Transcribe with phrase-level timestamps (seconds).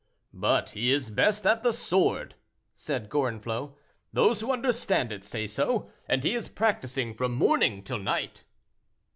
[0.33, 2.33] "But he is best at the sword,"
[2.73, 3.75] said Gorenflot;
[4.11, 8.43] "those who understand it, say so, and he is practicing from morning till night."